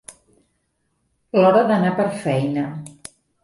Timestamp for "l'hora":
1.41-1.63